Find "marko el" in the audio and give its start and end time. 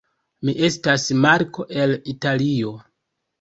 1.25-1.93